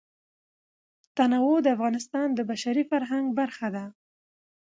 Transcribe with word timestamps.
تنوع 1.17 1.55
د 1.63 1.67
افغانستان 1.75 2.27
د 2.33 2.39
بشري 2.51 2.83
فرهنګ 2.91 3.25
برخه 3.39 3.67
ده. 3.75 3.85